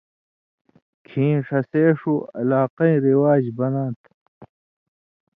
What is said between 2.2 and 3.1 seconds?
علاقَیں